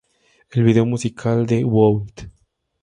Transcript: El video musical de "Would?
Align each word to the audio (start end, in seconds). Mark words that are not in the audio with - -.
El 0.49 0.63
video 0.63 0.83
musical 0.87 1.45
de 1.45 1.63
"Would? 1.63 2.23